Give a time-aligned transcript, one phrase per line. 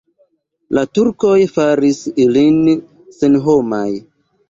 [0.77, 2.59] La turkoj faris ilin
[3.21, 3.89] senhomaj.